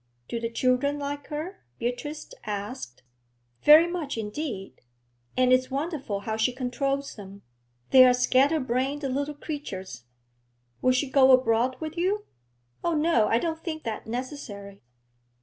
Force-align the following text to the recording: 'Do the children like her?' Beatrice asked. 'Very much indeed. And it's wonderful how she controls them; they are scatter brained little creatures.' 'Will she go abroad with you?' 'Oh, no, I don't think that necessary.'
'Do 0.27 0.39
the 0.39 0.49
children 0.49 0.97
like 0.97 1.27
her?' 1.27 1.59
Beatrice 1.77 2.31
asked. 2.43 3.03
'Very 3.61 3.85
much 3.85 4.17
indeed. 4.17 4.81
And 5.37 5.53
it's 5.53 5.69
wonderful 5.69 6.21
how 6.21 6.37
she 6.37 6.51
controls 6.53 7.13
them; 7.13 7.43
they 7.91 8.03
are 8.03 8.11
scatter 8.15 8.59
brained 8.59 9.03
little 9.03 9.35
creatures.' 9.35 10.05
'Will 10.81 10.93
she 10.93 11.07
go 11.07 11.29
abroad 11.31 11.77
with 11.79 11.97
you?' 11.97 12.25
'Oh, 12.83 12.95
no, 12.95 13.27
I 13.27 13.37
don't 13.37 13.63
think 13.63 13.83
that 13.83 14.07
necessary.' 14.07 14.81